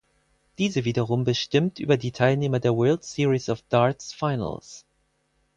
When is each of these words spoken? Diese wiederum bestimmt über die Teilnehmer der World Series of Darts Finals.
Diese 0.57 0.83
wiederum 0.83 1.25
bestimmt 1.25 1.77
über 1.77 1.95
die 1.95 2.11
Teilnehmer 2.11 2.59
der 2.59 2.75
World 2.75 3.03
Series 3.03 3.49
of 3.49 3.61
Darts 3.69 4.11
Finals. 4.15 4.83